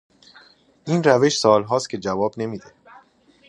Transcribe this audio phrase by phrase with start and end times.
[0.87, 2.73] این روش سال هاست که جواب نمیده